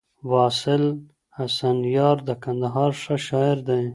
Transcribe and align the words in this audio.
واصل 0.31 0.83
حسنیار 1.37 2.17
د 2.27 2.29
کندهار 2.43 2.91
ښه 3.01 3.15
شاعر 3.27 3.57
دی 3.69 3.83